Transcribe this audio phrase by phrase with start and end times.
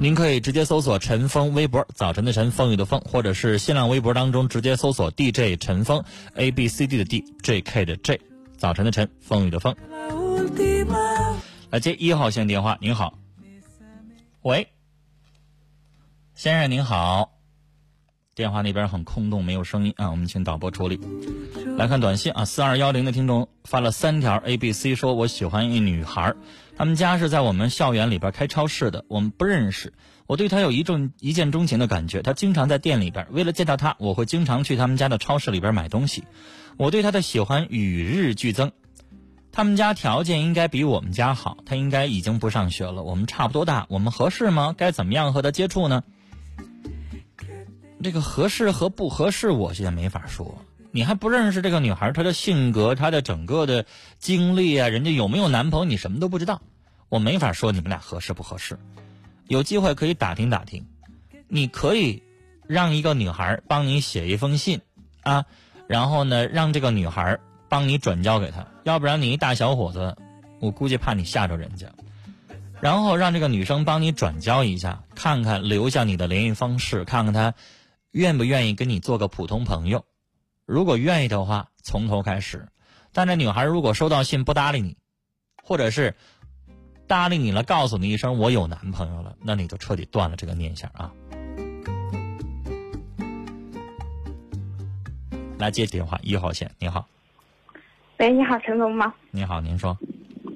[0.00, 6.02] 您可以直接搜索陈峰微博，早晨的晨，风雨的风，或者是新浪微博当中直接搜索 DJ 陈峰
[6.34, 8.20] ，A B C D 的 D，J K 的 J，
[8.56, 9.76] 早晨的晨，风雨的风。
[11.70, 13.14] 来接一号线电话，您好，
[14.42, 14.68] 喂，
[16.34, 17.30] 先生您好，
[18.34, 21.00] 电话那边很空洞，没有声音啊，我们请导播处理。
[21.78, 26.34] 来看短信啊，四二幺零的听众发了三条 A B C，说我喜欢一女孩。
[26.76, 29.92] 他们家是在我们校园里边开超市的，我们不认识。
[30.26, 33.26] 我对他有一种一见钟情的感觉，他经常在店里边。
[33.30, 36.24] 为了见到他，我会经常去他们家的超市里边买东西。
[36.78, 38.72] 我对他的喜欢与日俱增。
[39.52, 43.02] 他们家条件应该比我们家好，他应该已经不上学了。
[43.02, 44.74] 我们差不多大，我们合适吗？
[44.76, 46.02] 该怎么样和他接触呢？
[48.02, 50.64] 这个合适和不合适，我现在没法说。
[50.92, 53.86] 你还不认识这个女孩，她的性格，她的整个的
[54.18, 56.60] 经历啊，人家有没有男朋友，你什么都不知道，
[57.08, 58.78] 我没法说你们俩合适不合适。
[59.48, 60.86] 有机会可以打听打听，
[61.48, 62.22] 你可以
[62.66, 64.82] 让一个女孩帮你写一封信
[65.22, 65.46] 啊，
[65.88, 67.38] 然后呢，让这个女孩
[67.70, 70.14] 帮你转交给他，要不然你一大小伙子，
[70.60, 71.86] 我估计怕你吓着人家。
[72.80, 77.54] 然后让这个女生帮你转交一下，看看留下你的联系方式，看看她
[78.10, 80.04] 愿不愿意跟你做个普通朋友。
[80.72, 82.66] 如果愿意的话，从头开始。
[83.12, 84.96] 但这女孩如果收到信不搭理你，
[85.62, 86.14] 或者是
[87.06, 91.12] 搭理你了，告诉你一声我有男朋友了，那你就彻底断了这个念想啊！
[95.58, 97.06] 来接电话，一号线，你好。
[98.16, 99.12] 喂，你好，陈总吗？
[99.30, 99.94] 你好，您说。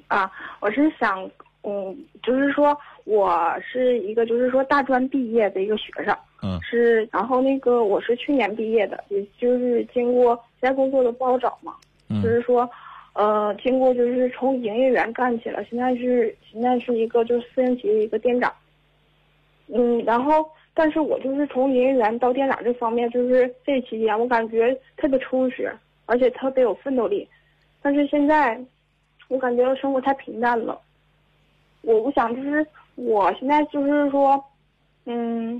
[0.07, 1.29] 啊，我是想，
[1.61, 6.17] 嗯，就是说我是一个，就是说大专毕业的一个学生。
[6.43, 11.75] 嗯，是，然后那个我是去年毕业的，也就是经过现在工作都不好找嘛，
[12.21, 12.69] 就是说，
[13.13, 18.53] 呃，经过就是从营业员干起了，现在是现在是一个就是私人企业的一个店长，
[19.73, 25.75] 嗯，然后但是我就是从营业员到店长这方面，就是这期间我感觉特别充实，
[26.05, 27.27] 而且特别有奋斗力，
[27.81, 28.63] 但是现在
[29.27, 30.79] 我感觉生活太平淡了，
[31.81, 34.39] 我不想就是我现在就是说，
[35.05, 35.59] 嗯。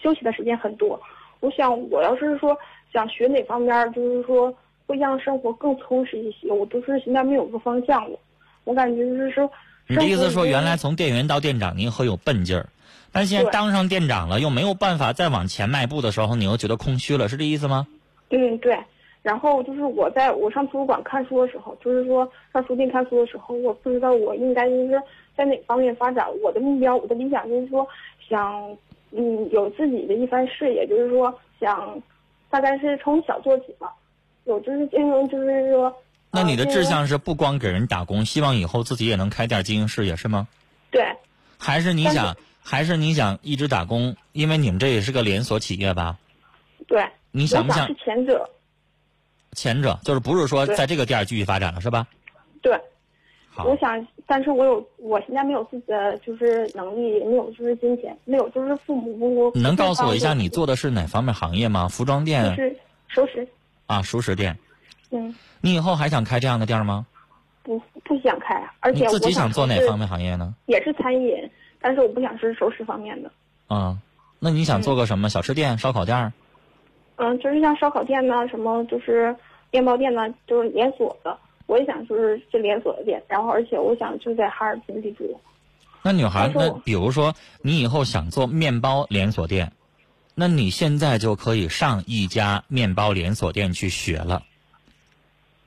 [0.00, 1.00] 休息的时间很多，
[1.40, 2.56] 我想我要是说
[2.92, 4.52] 想学哪方面，就是说
[4.86, 8.18] 会让生活更充实一些，我都是现在没有个方向我。
[8.64, 9.50] 我感觉就是说，
[9.86, 12.66] 你的意思说原来从店员到店长您很有奔劲儿，
[13.12, 17.86] 但现在当上店长了又没有办法再往前迈步的时候，你又觉得空虚了，是这意思吗？
[18.30, 18.78] 嗯，对。
[19.22, 25.02] 然后就是我在我上图书馆看书的时候，就是说上书店看书的时候，我不知道我应该就是
[25.36, 26.26] 在哪方面发展。
[26.42, 27.86] 我的目标，我的理想就是说
[28.28, 28.76] 想。
[29.10, 32.00] 嗯，有自己的一番事业，就是说想，
[32.50, 33.92] 大概是从小做起吧。
[34.44, 35.94] 有就是经营，就是说。
[36.30, 40.46] 那你的志向是不光给人打工，希望以后自己也能开店经营事业，是吗？
[40.90, 41.16] 对。
[41.58, 44.16] 还是你想，还是你想一直打工？
[44.32, 46.18] 因为你们这也是个连锁企业吧？
[46.86, 47.06] 对。
[47.30, 47.86] 你想不想？
[47.86, 48.48] 是前者。
[49.52, 52.06] 前者就是不是说在这个店继续发展了，是吧？
[52.62, 52.78] 对。
[53.64, 59.50] 我想，但是我有，我现在没有自己的就是能力，没有就是金钱，没有就是父母不。
[59.54, 61.88] 你能告诉我一下，你做的是哪方面行业吗？
[61.88, 62.54] 服装店。
[62.54, 62.76] 是
[63.08, 63.46] 熟食。
[63.86, 64.56] 啊，熟食店。
[65.10, 65.34] 嗯。
[65.60, 67.06] 你以后还想开这样的店吗？
[67.62, 70.54] 不，不想开，而且我自己想做哪方面行业呢？
[70.66, 71.50] 也是餐饮，
[71.80, 73.30] 但是我不想是熟食方面的。
[73.66, 73.98] 啊，
[74.38, 75.28] 那你想做个什么？
[75.28, 76.32] 小吃店、烧烤店？
[77.16, 79.34] 嗯，就是像烧烤店呢，什么就是
[79.70, 81.36] 面包店呢，就是连锁的。
[81.68, 85.40] 我也想就是这连锁的店，然后而且我想就在哈尔滨立足。
[86.02, 89.72] 那女孩，那比如说你以后想做面包连锁店，
[90.34, 94.42] 那你现在就可以上一家面包连锁店去学了。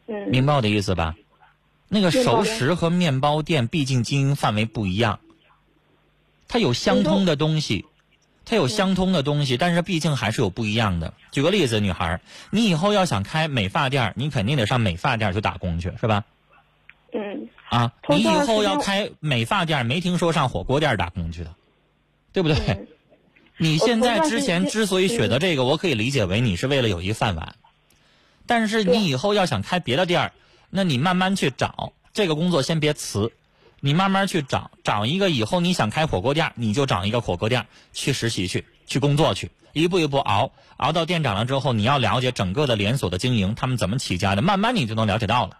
[0.07, 0.27] 嗯。
[0.30, 1.15] 明白我的意思吧？
[1.88, 5.19] 那个熟食和面包店毕竟经营范围不一样，
[6.47, 7.86] 它有相通的东西。
[8.46, 11.14] 它有相通的东西，但是毕竟还是有不一样的。
[11.32, 16.26] 举个例子，女孩，你以后要想开美发店，你肯定得上美发店去打工去，是吧？
[17.14, 17.48] 嗯。
[17.70, 21.56] 啊，你以后要开美发店，没听说上火锅店打工去的，
[22.34, 22.88] 对不对？
[23.58, 27.56] 你现在之前之所以选择这个，我可以理解为你是为了有一饭碗。
[28.48, 30.34] 但是你以后要想开别的店儿，
[30.70, 33.32] 那你慢慢去找这个工作，先别辞。
[33.83, 45.57] 你慢慢去找，找一个以后你想开火锅店，你就找一个火锅店去实习去，去工作去，一步一步熬，熬到店长了之后，你要了解整个的连锁的经营，他们怎么起家的，慢慢你就能了解到了。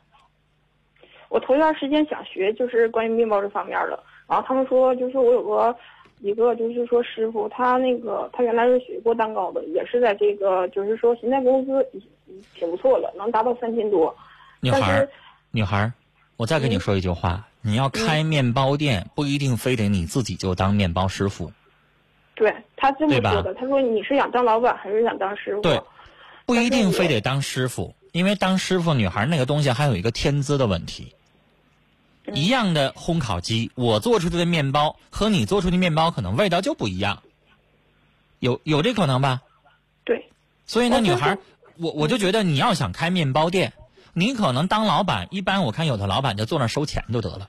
[1.29, 5.75] 我头一段时间想学，就是关于面包这方面的，然后他们说，就是我有个
[6.19, 11.83] 一个，就是说师傅，他那个他原来是学过蛋糕的，也是在这个，就是说现在工资
[12.53, 14.15] 挺不错了，能达到三千多。
[14.59, 15.07] 女孩，
[15.50, 15.91] 女孩，
[16.38, 17.47] 我再跟你说一句话。
[17.61, 21.51] 你要开面包店，不一定非得你自己就当面包师傅。
[22.35, 25.61] 对他这么说的，他说你是想当老板还是想当师傅？
[25.61, 25.81] 对，
[26.45, 31.13] 不一定非得当师傅，因为当师傅女孩那个东西还有一个天资的问题。
[32.33, 37.23] 一样的烘烤机，我做出的面包和你做出的面包可能味道就不一样，
[38.39, 39.41] 有有这可能吧？
[40.05, 40.29] 对。
[40.65, 41.37] 所以那，女孩，
[41.77, 43.73] 我我就觉得你要想开面包店。
[44.13, 47.47] 你可能当老板，一般我看有的老板就坐那收钱就得了，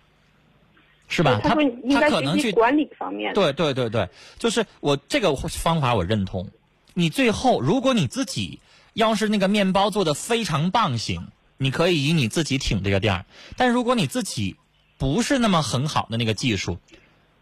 [1.08, 1.40] 是吧？
[1.42, 1.56] 他
[1.90, 3.34] 他可能去管理方面。
[3.34, 6.48] 对对对对，就是我这个方法我认同。
[6.94, 8.60] 你最后如果你自己
[8.92, 13.24] 要是那个面包做的非常棒型，你可以以你自己挺这个店儿。
[13.56, 14.56] 但如果你自己
[14.98, 16.78] 不是那么很好的那个技术，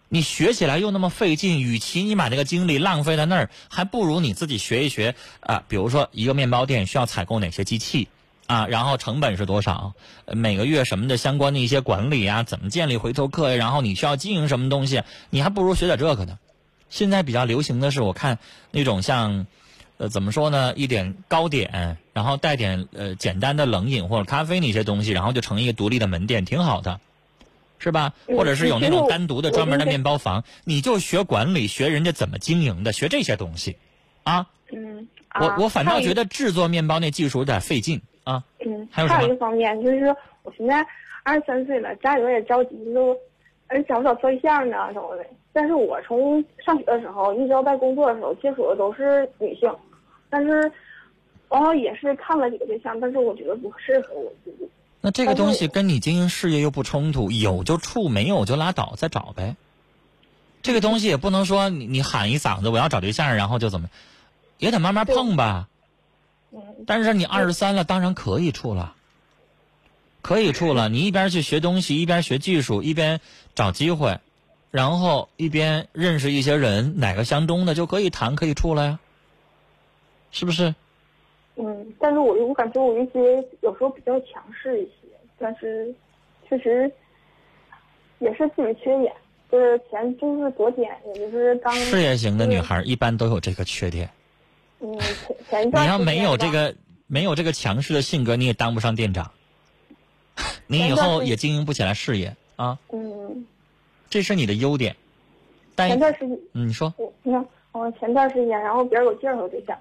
[0.08, 5.62] 你学起来又那么费劲，与其你把这个精力浪费在那儿，还不如你自己学一学啊。
[5.68, 8.08] 比如说一个面包店需要采购哪些机器。
[8.50, 9.94] 啊，然后成本是多少？
[10.26, 13.54] 每个月什么的相关的一些管理啊，怎么建立回头客呀？
[13.54, 15.04] 然后你需要经营什么东西？
[15.30, 16.36] 你还不如学点这个呢。
[16.88, 18.40] 现在比较流行的是，我看
[18.72, 19.46] 那种像，
[19.98, 20.74] 呃，怎么说呢？
[20.74, 26.98] 一点糕点，然后带点呃简单的冷饮或者咖啡那些东西，然后就成一个独立的门店，挺好的，
[27.78, 28.14] 是吧？
[28.26, 33.76] 或者是有那种单独的专门的面包房，你就学管理，学人家怎么经营的，学这些东西，
[34.24, 34.48] 啊。
[34.72, 35.06] 嗯。
[35.32, 38.02] 我我反倒觉得制作面包那技术有点费劲。
[38.30, 40.86] 啊，嗯，还有一个方面就是，我现在
[41.22, 43.16] 二十三岁了，家里边也着急，都，
[43.66, 45.26] 哎，找不找对象呢什么的。
[45.52, 49.68] 但是我从上学的时候一直到在工作的时候接触的都是女性，
[50.28, 50.60] 但是，
[51.48, 54.68] 然后也是看了几个对象，但是我觉得不适合我自己。
[55.00, 59.56] 那这个东西跟你经营事业又不冲突，有就处，没有就拉倒，再找呗。
[60.62, 63.88] 这个东西也不能说你你喊一嗓子我要找对象，然后就怎么，
[64.58, 65.66] 也得慢慢碰吧。
[66.86, 68.94] 但是你二十三了，当然可以处了，
[70.22, 70.88] 可以处了。
[70.88, 73.20] 你一边去学东西，一边学技术，一边
[73.54, 74.18] 找机会，
[74.70, 78.98] 然后一边认识一些人，哪个相中的就可以谈，可以处了呀，
[80.30, 80.74] 是不是？
[81.56, 85.08] 嗯，但是我我感觉我一些有时候比较强势一些，
[85.38, 85.94] 但是
[86.48, 86.90] 确实
[88.18, 89.12] 也是自己缺点，
[89.52, 94.10] 就是前就是昨天，也就是刚事业型的女孩一般都有这个缺点。
[94.80, 94.98] 嗯，
[95.48, 96.74] 前你要没有这个
[97.06, 99.30] 没有这个强势的性格，你也当不上店长，
[100.66, 102.78] 你以后也经营不起来事业啊。
[102.90, 103.46] 嗯，
[104.08, 104.96] 这是你的优点。
[105.76, 106.92] 前段时间，嗯，你说，
[107.22, 109.78] 你看，我前段时间，然后别人给我介绍个对象，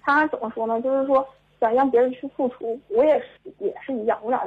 [0.00, 0.80] 他怎么说呢？
[0.80, 1.26] 就是说
[1.60, 4.44] 想让别人去付出，我也是也是一样，我俩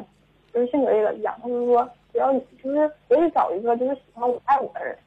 [0.53, 1.37] 就是性格有点一样。
[1.41, 4.97] 他就说，只要你就是我得找一个就是喜欢我、爱我的人。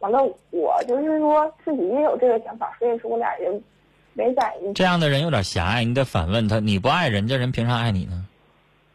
[0.00, 3.60] 完了，我就是说自己也有这个想法，所以说我俩人。
[4.16, 4.72] 没在意。
[4.74, 8.26] 这样的人有点狭隘，你得反问他：你不爱人家人，凭啥爱你呢？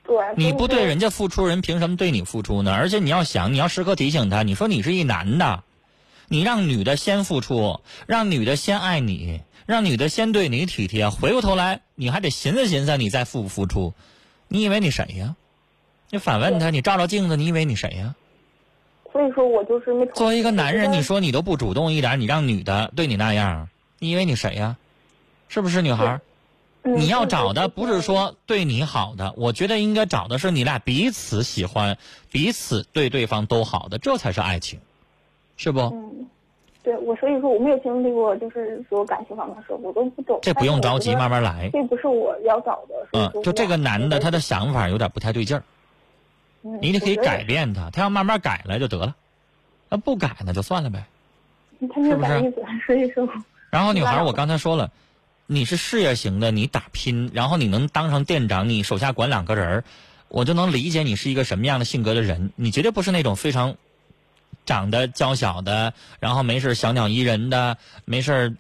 [0.04, 0.18] 对。
[0.36, 2.74] 你不对人家付出，人凭什么对你付出呢？
[2.74, 5.64] 而且你要想，你要时刻提醒他：你说你是一男的，
[6.28, 13.94] 你让女的先付出，让女的先爱你，让女的先对你体贴，回过头来你还得寻思寻思，你再付不付出？
[14.48, 15.36] 你以为你谁呀？
[16.10, 18.16] 你反问他：你照照镜子，你以为你谁呀？
[19.14, 20.06] 所以说我就是没。
[20.08, 24.78] 作为一个男人，你说你都不主动一点，你让女的对你那样，你以为你谁呀？
[25.52, 26.22] 是不是女孩？
[26.82, 31.98] 你要找的不是说对你好的，我觉得应该找的是你俩彼此喜欢、
[32.32, 34.80] 彼此对对方都好的，这才是爱情，
[35.58, 35.82] 是不？
[35.82, 36.26] 嗯，
[36.84, 40.40] 对我所以说我没有经历过，就是说感情方面的事，我都不懂。
[40.42, 41.70] 这不用着急，慢慢来。
[41.74, 42.96] 这不是我要找的。
[43.12, 45.64] 嗯，就这个男的，他的想法有点不太对劲儿。
[46.62, 49.14] 你得可以改变他，他要慢慢改了就得了，
[49.90, 51.04] 那不改那就算了呗。
[51.82, 52.54] 是不是？
[52.88, 53.28] 所以说。
[53.70, 54.90] 然后女孩，我刚才说了。
[55.54, 59.84] 你是事业型的，你打拼，然后你能当上店长，你手下管两个人儿，
[60.30, 62.54] 我就能理解你是一个什么样的性格的人。
[62.56, 63.76] 你绝对不是那种非常
[64.66, 68.56] 长得娇小的，然后没事小鸟依人的，没事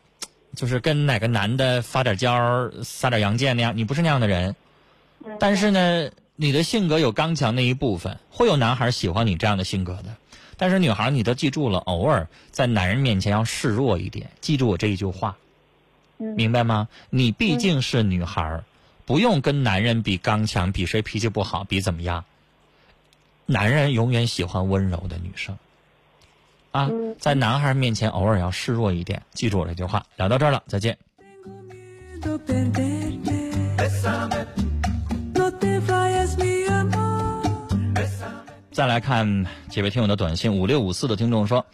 [0.53, 3.77] 就是跟哪个男的发点娇、撒点洋剑那样。
[3.77, 4.57] 你不是那样的人。
[5.39, 10.17] 但是呢，你的性格有刚强那一部分，会有男孩喜欢你这样的性格的。
[10.57, 15.37] 但是女孩，你都记住了，偶尔在男人面前要示弱一点，记住我这一句话，
[16.35, 16.87] 明白吗？
[17.09, 18.63] 你毕竟是女孩儿，
[19.05, 22.23] 不用跟男人比刚强，比谁脾气不好，比怎么样。
[23.45, 25.57] 男人永远喜欢温柔的女生，
[26.71, 30.05] 啊，在男孩面前偶尔要示弱一点，记住我这句话。
[30.15, 30.97] 聊到这儿了，再见。
[38.71, 41.65] 再来看几位听友的短信，五六五四的听众说：“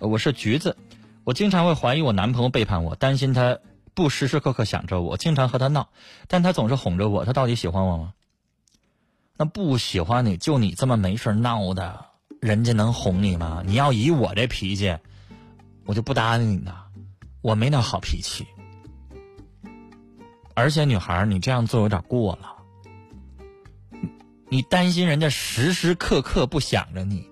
[0.00, 0.76] 我是橘子，
[1.22, 3.58] 我经常会怀疑我男朋友背叛我，担心他
[3.94, 5.88] 不时时刻刻想着我，经常和他闹，
[6.28, 8.14] 但他总是哄着我，他到底喜欢我吗？
[9.36, 12.06] 那不喜欢你就你这么没事闹的，
[12.40, 13.62] 人家能哄你吗？
[13.66, 14.96] 你要以我这脾气，
[15.84, 16.86] 我就不搭理你了，
[17.40, 18.46] 我没那好脾气。
[20.54, 22.56] 而且女孩，你这样做有点过了。”
[24.48, 27.26] 你担心人家时时刻刻不想着你，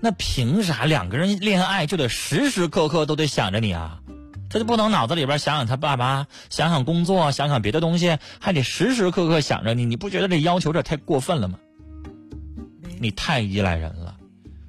[0.00, 4.01] 那凭啥两个人恋爱就得时时刻刻都得想着你啊？
[4.52, 9.86] 他就不能脑子里边想想他爸爸，想想工作，想想别的东西，还得时时刻刻想着你？
[9.86, 11.58] 你不觉得这要求这太过分了吗？
[13.00, 14.14] 你太依赖人了，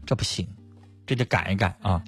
[0.05, 0.47] 这不行，
[1.05, 2.01] 这得改一改啊！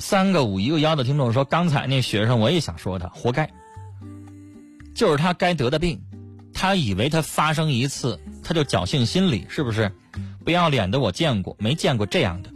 [0.00, 3.48] 三个五一个幺的听众说，刚才那学生我也想说他活该。
[4.92, 6.02] 就是他该得的病，
[6.52, 9.92] 他以为他发生一次，他就侥幸心理，是不是？
[10.44, 12.50] 不要脸的我见过，没见过这样的。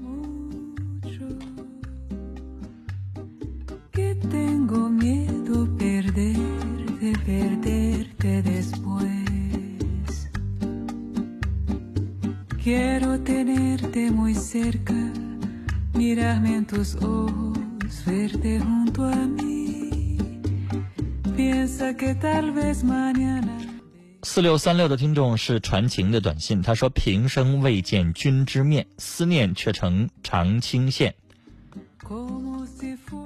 [24.22, 31.14] 四六三六的听众是传情的短信，他说：“平生未见君之面，思念却成长青线。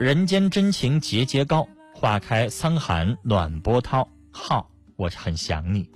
[0.01, 4.09] 人间真情节节高，花开沧寒暖波涛。
[4.33, 5.89] 好，我很想你。”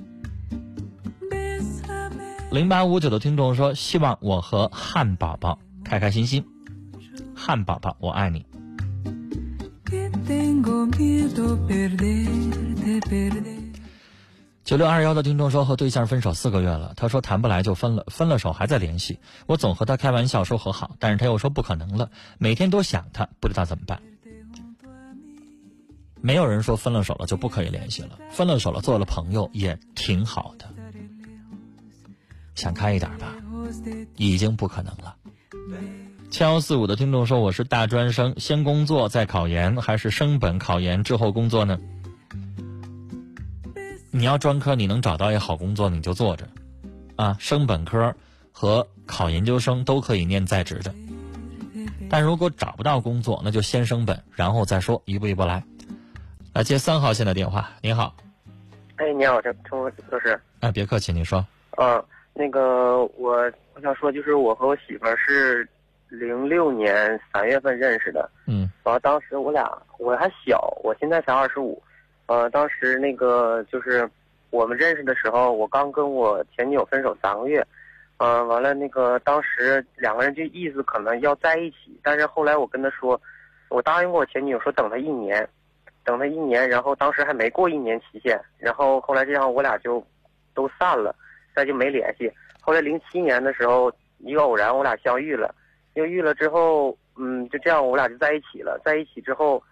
[2.52, 6.44] 零八五九的听众说：“希望我和汉宝宝开开心心。”
[7.48, 8.44] 汉堡包，我爱你。
[14.62, 19.18] 九六二幺的听众说和对象分手四个月了，他说谈不来就分了，分了手还在联系。
[19.46, 23.98] 我总和他开玩笑说和好，但是他又说不可能了，每天都想他，不知道怎么办。
[26.20, 30.68] 没有人说分了手了就不可以联系了，分了手了做了朋友也挺好的。
[32.54, 33.34] 想开一点吧，
[34.16, 35.16] 已经不可能了。
[36.30, 41.78] 七幺四五的听众说：“我是大专生，先工作再考研，还是升本考研之后工作呢？
[44.10, 46.46] 你要专科，你能找到一好工作，你就做着，
[47.16, 48.14] 啊，升本科
[48.52, 50.94] 和考研究生都可以念在职的。
[52.10, 55.64] 但如果找不到工作，那就先升本，然后再说，一步一步来。
[56.52, 58.14] 来接三号线的电话，您好。
[58.96, 59.88] 哎，你好，这陈老
[60.20, 60.38] 师。
[60.60, 61.44] 哎，别客气，你说。
[61.78, 62.04] 嗯，
[62.34, 65.66] 那个我我想说，就是我和我媳妇儿是。
[66.08, 71.82] 零六年三月份认识的，嗯，完了当时我俩我还小，我现在才二十五，
[72.26, 74.08] 呃，当时那个就是
[74.50, 77.62] 我们认识的时候，我刚跟我前女友分手三个月，
[78.16, 83.20] 嗯，完了那个当时两个人就意思可能要在一起，但是后来我跟他说，
[83.68, 85.46] 我答应过我前女友说等他一年，
[86.04, 90.02] 等他一年，然后当时还没过一年期限，然后后来这样我俩就
[90.54, 91.14] 都散了，
[91.54, 92.32] 再就没联系。
[92.62, 95.54] 后来零七年的时候一个偶然我俩相遇了。
[95.94, 98.80] 又遇了之后，嗯，就这样，我俩就在一起了。
[98.84, 99.62] 在一起之后，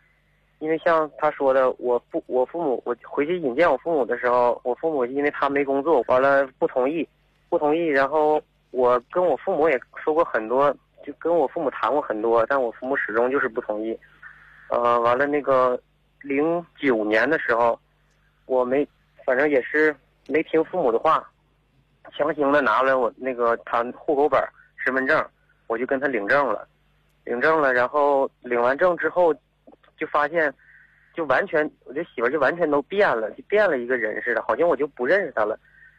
[0.59, 7.07] 因为像他说的，我父我父母，我回去引荐我父母的时候，我父母因为他没工作，完了不同意，
[7.49, 7.87] 不同意。
[7.87, 13.97] 然后我跟我父母也说过很多，就跟我父母谈过很多，但我父母始终就是不同意。
[14.69, 15.79] 呃，完了那个
[16.23, 17.79] 零九年的时候，
[18.47, 18.87] 我没，
[19.25, 19.95] 反正也是
[20.27, 21.25] 没听父母的话，
[22.17, 24.43] 强行的拿了我那个他户口本、
[24.77, 25.25] 身份证。
[25.67, 26.67] 我就跟他领证了，
[27.25, 29.35] 领证了，然后领完证之后，
[29.97, 30.53] 就发现，
[31.15, 35.59] 就完全，我这媳妇就完全都变了，就变了一个人似的，好像我就不认识他了，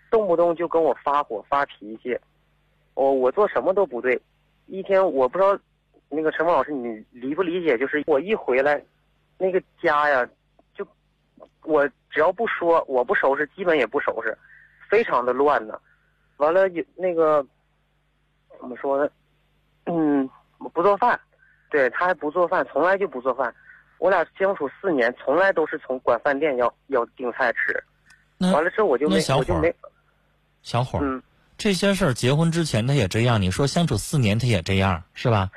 [0.09, 2.17] 动不动就跟我发火发脾气，
[2.93, 4.19] 我我做什么都不对，
[4.67, 5.59] 一天我不知道，
[6.09, 7.77] 那个陈峰老师你理不理解？
[7.77, 8.81] 就是我一回来，
[9.37, 10.27] 那个家呀，
[10.73, 10.87] 就
[11.63, 14.37] 我只要不说我不收拾，基本也不收拾，
[14.89, 15.79] 非常的乱呢。
[16.37, 17.45] 完了有那个
[18.59, 19.09] 怎么说呢？
[19.87, 20.29] 嗯，
[20.73, 21.19] 不做饭，
[21.69, 23.53] 对他还不做饭，从来就不做饭。
[23.99, 27.83] 我俩相处四年，从来都是从管饭店要要订菜吃。
[28.51, 29.73] 完了之后我就没我就没。
[30.61, 31.23] 小伙儿，嗯，
[31.57, 35.49] 这些事儿结婚之前他也这样，你说相处四年他也这样，是吧？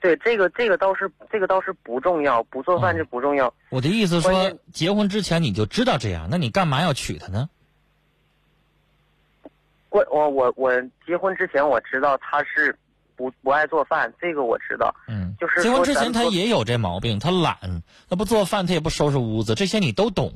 [0.00, 3.52] 对，这个这个倒是这个倒是不重要，不做饭就不重要。
[3.70, 7.48] 我的意思说，结婚之前你就知道这样，那你干嘛要娶她呢？
[9.90, 10.72] 我我我我
[11.06, 12.76] 结婚之前我知道他是
[13.16, 14.94] 不不爱做饭，这个我知道。
[15.08, 17.56] 嗯，就是结婚之前他也有这毛病，他懒，
[18.08, 20.32] 他不做饭，他也不收拾屋子，这些你都懂。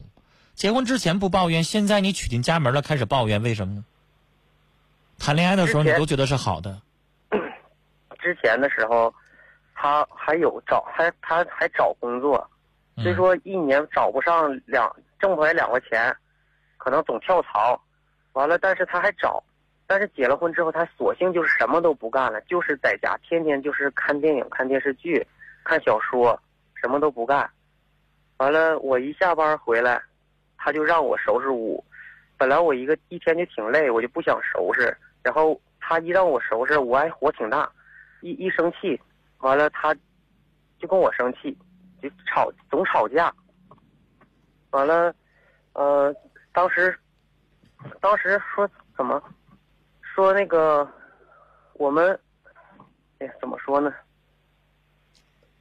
[0.55, 3.85] 结婚之前不抱怨，现在你娶进家门了开始抱怨，为什么呢？
[5.19, 6.81] 谈恋爱的时候你都觉得是好的。
[8.21, 9.13] 之前的时候。
[9.81, 12.51] 他还有找还他还找工作，
[12.97, 16.13] 所以说一年找不上两挣不回来两块钱，
[16.79, 17.81] 可能总跳槽，
[18.33, 19.41] 完了但是他还找，
[19.89, 25.27] 但是结了婚之后他索性就是什么都不干了，就是在家天天就是看电影看电视剧，
[25.65, 26.39] 看小说，
[26.75, 27.51] 什么都不干，
[28.37, 30.01] 完了我一下班回来，
[30.59, 31.83] 他就让我收拾屋，
[32.37, 37.69] 本来我一个一天就挺累，我就不想收拾，然后他一让我收拾，我还火挺大，
[38.21, 39.01] 一一生气。
[39.39, 39.95] 完了，他
[40.79, 41.57] 就跟我生气，
[42.03, 43.33] 就吵，总吵架。
[44.71, 45.15] 完了，
[45.73, 46.15] 呃，
[46.53, 46.95] 当时，
[48.01, 49.23] 当时说怎么，
[50.19, 50.85] 说那个，
[51.75, 52.19] 我们，
[53.21, 53.95] 哎，怎么说呢？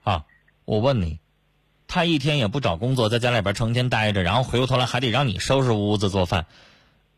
[0.03, 0.25] 啊，
[0.65, 1.19] 我问你，
[1.87, 6.47] 他一天也不找工作，在家里边成天待着，然后回过头来还得让你收拾屋子做饭。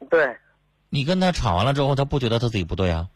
[0.10, 0.36] 对。
[0.89, 3.08] 你跟他吵完了之后，他不觉得他自己不对啊？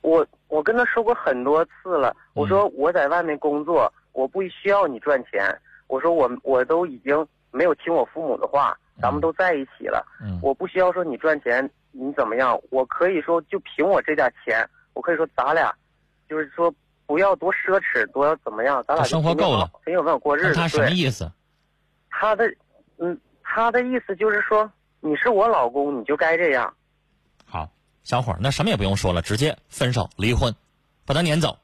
[0.00, 0.26] 我。
[0.48, 5.54] 我跟他说过很多次了，我说我在外面工作，我不需要你赚钱。
[5.86, 10.06] 我说我我都已经没有听我父母的话，咱们都在一起了，
[10.42, 12.60] 我不需要说你赚钱，你怎么样？
[12.70, 15.72] 我可以说就凭我这点钱，我可以说咱俩，
[16.28, 16.74] 就是说
[17.06, 18.82] 不要多奢侈，多要怎么样？
[18.88, 20.54] 咱俩生活够了，很有办法过日子。
[20.54, 21.30] 他什么意思？
[22.10, 22.44] 他的，
[22.98, 24.70] 嗯，他的意思就是说，
[25.00, 26.74] 你是我老公，你就该这样。
[27.44, 27.70] 好。
[28.04, 30.56] 小伙儿，那什么也不用说了，直接分手离婚，
[31.06, 31.58] 把他撵走。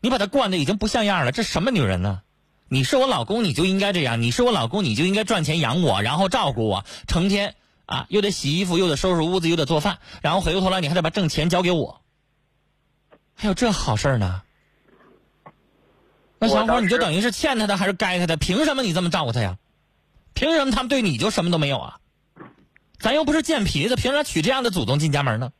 [0.00, 2.22] 你把他惯的已经不像样了，这什么女人呢？
[2.68, 7.54] 你是我老公，你就应该这样；你是我老公，你就应该赚钱养我，然后照顾我，成天
[7.86, 12.02] 啊又得洗衣服，又得收拾屋子，又得做饭，然后回过头来你还得把挣钱交给我。
[13.34, 14.42] 还有这好事呢？
[16.38, 18.36] 那小伙儿你就等于是欠他的还是该他的？
[18.36, 19.56] 凭什么你这么照顾他呀？
[20.34, 21.98] 凭什么他们对你就什么都没有啊？
[22.98, 25.52] 咱又不是贱皮子，凭啥娶这样的祖宗进家门呢？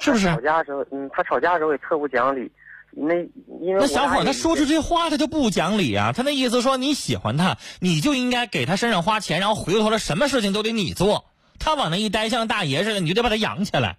[0.00, 0.26] 是不是？
[0.26, 2.50] 吵架的时候，嗯，他吵架的时候也特不讲理。
[2.94, 3.14] 那
[3.60, 6.12] 因为那小伙他说出这话，他就不讲理啊！
[6.12, 11.24] 他那意思说你喜欢他，你就应该给他身上花钱，然后回过头来什么事情都得你做。
[11.58, 13.98] 他往那一待，像大爷似的，你就得把他养起来，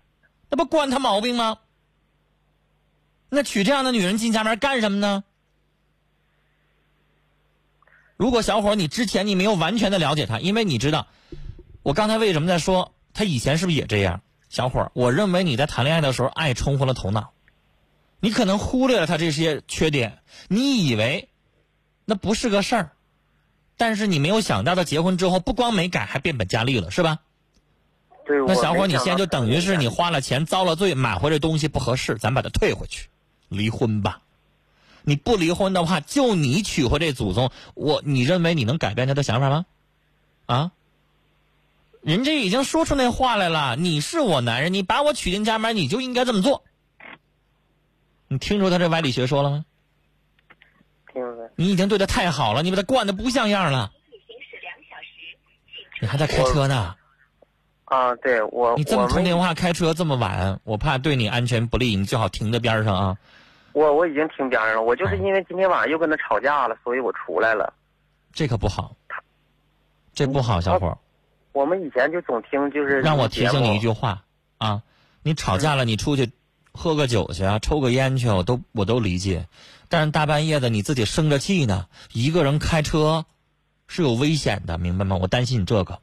[0.50, 1.58] 那不惯他毛病吗？
[3.30, 5.24] 那娶这样的女人进家门干什么呢？
[8.16, 11.08] 如果小伙你之前你没有完全的了解他，因为你知道。
[11.82, 14.92] 我刚才为什么在说他以前是不是也这样，小伙儿？
[14.94, 17.34] 我认为你在谈恋爱的时候爱冲昏了头脑，
[18.24, 21.28] 你可能忽略了他这些缺点，你以为
[22.06, 22.92] 那不是个事儿，
[23.76, 27.20] 但是你没有想到他结婚之后不光没改，还变本加厉了，是吧？
[28.26, 28.42] 对。
[28.48, 33.10] 那小伙，你现在就等于是你花了钱遭了罪，买回来东西不合适，咱把它退回去，
[33.50, 34.22] 离婚吧。
[35.02, 39.66] 你不离婚的话，就你娶回这祖宗，我你认为你能改变他的想法吗？
[40.46, 40.72] 啊？
[42.02, 46.64] 人家已经说出那话来了，你是我男人，你把我娶进家门，你就应该这么做。
[48.34, 49.66] 你听出他这歪理邪说了吗？
[51.12, 51.52] 听了。
[51.56, 53.92] 你已经对他太好了，你把他惯的不像样了。
[56.02, 56.96] 你还在开车呢？
[57.86, 58.76] 啊，对我。
[58.76, 63.18] 你这么通电话开车这么晚，我怕对你安全不利，你最好停在边上啊。
[63.74, 67.72] 我我已经停边上了，我就是因为今天晚上又跟他吵架了，所以我出来了。
[68.34, 68.96] 这可不好。
[70.14, 70.98] 这不好，小伙。
[71.52, 74.24] 我们以前就总听，就是让我提醒你一句话
[74.58, 74.82] 啊，
[75.22, 76.32] 你吵架了，你出去
[76.74, 79.48] 喝个酒去啊，抽个烟去，我都我都理解。
[79.90, 83.26] 但是大半夜的你自己生着气呢，一个人开车
[83.88, 85.18] 是有危险的，明白吗？
[85.22, 86.00] 我担心你这个。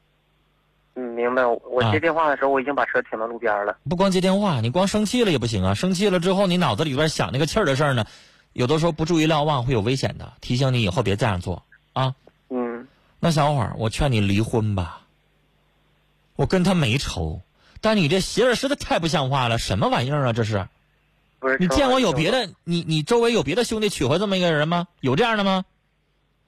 [0.95, 1.45] 嗯，明白。
[1.45, 3.77] 我接电话的时候，我已经把车停到路边了。
[3.89, 5.75] 不光接电话，你光生气了也不行啊！
[5.75, 8.05] 生气了之后，你脑子里边想那个气儿的事儿呢，
[8.53, 10.33] 有的时候不注意瞭望会有危险的。
[10.41, 12.15] 提醒你以后别这样做啊。
[12.49, 12.87] 嗯。
[13.19, 15.03] 那小伙儿，我劝你离婚吧。
[16.37, 17.41] 我跟他没仇，
[17.81, 20.33] 但你这媳妇实在太不像话了，什么玩意儿啊？
[20.33, 20.69] 这是，
[21.39, 22.49] 不是你见过有别的？
[22.65, 24.87] 你你周围有别的兄弟娶回这么一个人吗？
[25.01, 25.65] 有这样的吗？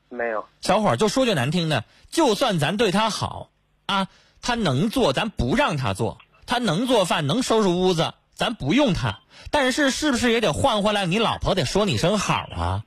[0.08, 0.44] 没有。
[0.60, 3.50] 小伙儿，就说句难听的，就算咱对他好
[3.86, 4.08] 啊，
[4.40, 8.14] 他能做，咱不让他做；他能做饭，能收拾屋子，咱。
[8.34, 9.20] 咱不用他，
[9.52, 11.06] 但是是不是也得换回来？
[11.06, 12.82] 你老婆得说你声好啊，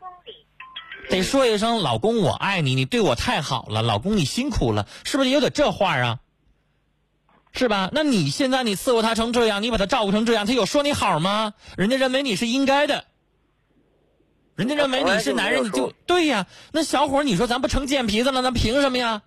[1.09, 6.19] 得说一声老公我爱你，你对我太好了，老公你辛苦了，是不是也得这话啊？
[7.57, 7.89] 是吧？
[7.93, 11.53] 那你现在你伺候他成这样，你把他照顾成这样，他有说你好吗？
[11.77, 13.05] 人家认为你是应该的，
[14.55, 16.47] 人家认为你是男人，你就对呀。
[16.73, 19.21] 那小伙你说咱不成贱皮子了，那凭什么呀？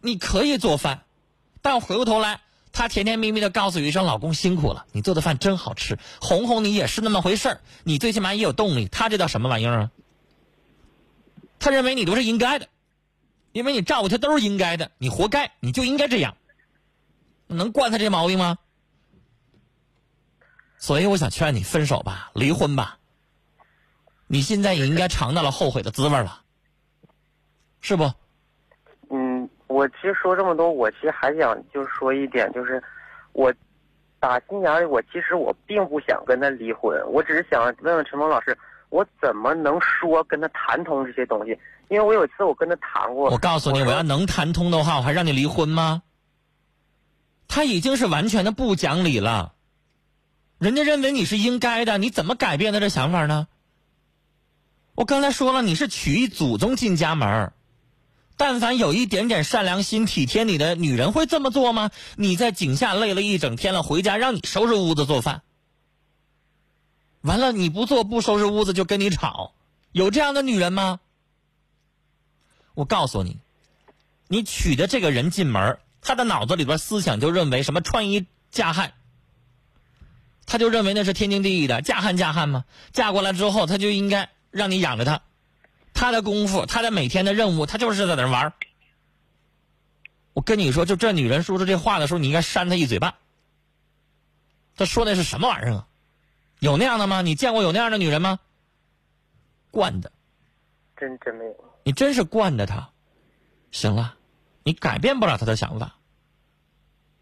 [0.00, 1.02] 你可以做饭，
[1.62, 2.40] 但回过头来，
[2.72, 8.88] 他甜甜蜜蜜的告诉一声老公辛苦了，你做的饭真好吃，哄哄你也是那么回事儿，你最起码也有动力。
[8.88, 9.90] 他这叫什么玩意儿啊？
[11.60, 12.66] 他认为你都是应该的，
[13.52, 16.34] 因为你照顾他都是应该的，你活该，你就应该这样。
[17.54, 18.56] 能惯他这毛病吗？
[20.78, 22.96] 所以我想劝你分手吧，离婚吧。
[24.26, 26.40] 你现在也应该尝到了后悔的滋味了，
[27.80, 28.10] 是不？
[29.10, 32.82] 嗯，我其实说这么多，我其实还想就说一点，就是
[33.32, 33.52] 我
[34.20, 38.56] 打心眼里，我其实我并不想跟他离婚，我只是想问问陈峰老师，
[38.88, 41.50] 我怎么能说跟他谈通这些东西？
[41.88, 43.28] 因为我有一次我跟他谈过。
[43.30, 46.00] 我告诉你，我要能谈通的话，我还让你离婚吗？
[47.52, 49.54] 他已经是完全的不讲理了，
[50.58, 53.48] 人家认为你是应该的，你怎么改变他这想法呢？
[54.94, 57.52] 我刚才说了，你是娶一祖宗进家门
[58.36, 61.90] 但凡有一点点善良心、体贴你的女人会这么做吗？
[62.14, 65.42] 你在井下累了一整天了，回家让你收拾屋子做饭，
[67.20, 69.54] 完了你不做不收拾屋子就跟你吵，
[69.90, 71.00] 有这样的女人吗？
[72.74, 73.38] 我告诉你，
[74.28, 78.92] 你娶的这个人进门他的脑子里边思想就认为什么穿衣嫁汉，
[80.46, 85.22] 他就认为那是天经地义的，嫁汉嫁汉嘛，嫁过来之后他就应该让你养着他，
[85.92, 88.52] 他的功夫，他的每天的任务，他就是在那玩
[90.32, 93.18] 我跟你说，就这女人说出这话的时候，你应该扇她一嘴巴。
[94.76, 95.86] 她说的是什么玩意儿啊？
[96.60, 97.20] 有那样的吗？
[97.20, 98.38] 你见过有那样的女人吗？
[99.72, 100.12] 惯的，
[100.96, 101.54] 真真没有。
[101.84, 102.90] 你真是惯的她。
[103.72, 104.16] 行了。
[104.62, 105.96] 你改变不了他的想法。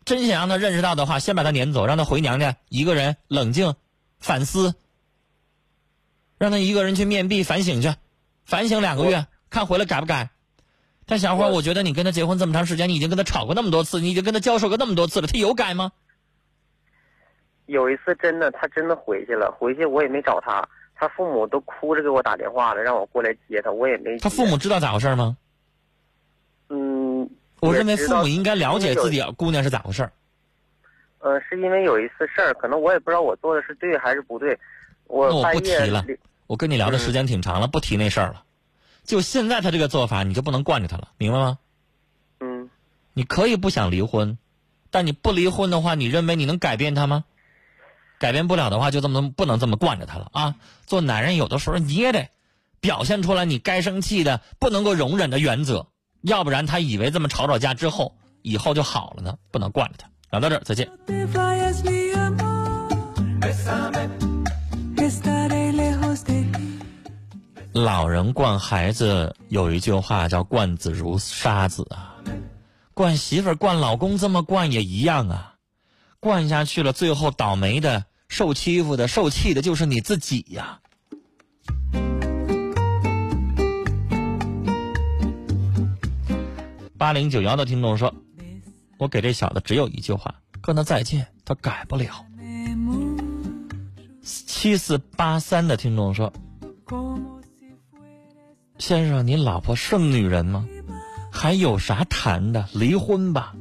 [0.04, 3.74] 真想让他认识到的话，先把他撵走，让他回娘家，一个人冷静
[4.18, 4.74] 反思，
[6.38, 7.94] 让他一个人去面壁反省去，
[8.44, 10.30] 反省两个月，看回来改不改。
[11.04, 15.92] 但小伙，我觉得你跟他结婚这么长时间，你已经跟他吵过那么多次，你已经跟他交涉过那么多次了，他有改吗？
[17.66, 24.18] 有一次真的，他真的回去了，回去我也没找他，他父母都哭着给我打电话了，让我过来接他，我也没。
[24.18, 25.36] 他父母知道咋回事吗？
[27.60, 30.12] 嗯，我认为父母应该了解自己姑娘是咋回事儿。
[31.20, 34.58] 呃，是因为有一次事儿，可能我也不知道我做的是对还是不对。
[35.06, 36.04] 我那我不提了，
[36.46, 38.44] 我跟你聊的时间挺长了，不提那事儿了。
[39.04, 41.58] 就现在他这个做法，你就不能惯着他了，明白吗？
[42.40, 42.68] 嗯。
[43.14, 44.38] 你可以不想离婚，
[44.90, 47.24] 但你不离婚的话，你认为你能改变他吗？
[48.18, 50.54] 改变不了的话，就这么不能这么惯着他了啊！
[50.86, 52.28] 做男人有的时候你也得
[52.80, 55.86] 表现出来，你该生气的、不能够容忍的原则。
[56.22, 60.08] 要不然他以为这么吵吵架之后以后就好了呢，不能惯着他。
[60.30, 60.88] 聊到这儿，再见。
[67.72, 72.16] 老人惯孩子有一句话叫“惯子如杀子”啊，
[72.92, 75.54] 惯媳妇儿、惯老公这么惯也一样啊，
[76.18, 80.80] 惯下去了，最后倒霉的、受欺负的、受气的就是你自己呀。
[86.98, 88.12] 八零九幺的听众说
[88.98, 92.26] ：“我给这小子只有一句话，跟他再见，他改不了。”
[94.20, 96.32] 七四八三的听众说
[98.78, 100.66] ：“先生，你老婆是女人吗？
[101.30, 102.68] 还有啥谈的？
[102.74, 103.54] 离婚吧。”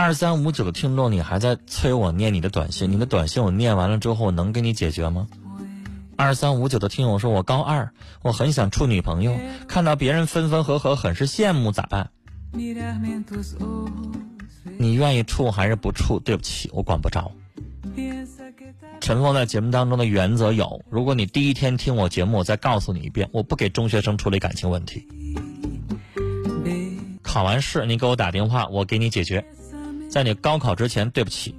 [0.00, 2.90] 二三五九的听众，你还在催我念你的短信？
[2.90, 5.28] 你的短信我念完了之后，我能给你解决吗？
[6.16, 9.36] 二三五九的听友说：“我高二，我很想处女朋友，
[9.68, 12.10] 看到别人分分合合，很是羡慕，咋办？”
[14.78, 16.18] 你愿意处还是不处？
[16.18, 17.30] 对不起，我管不着。
[19.00, 25.06] 陈峰在节目当中的原则有：如果你第一天听我节目，我再告诉你一遍，我不给中学生处理感情问题。
[27.22, 29.44] 考完试你给我打电话，我给你解决。
[30.10, 31.54] 在你高考之前，对不起，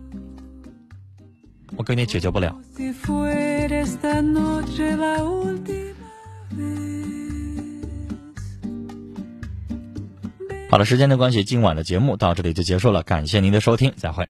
[1.77, 2.53] 我给你解决不了。
[10.69, 14.19] 好了，时间的关系，今晚的节目到这里就结束了，感谢您的收听，再会。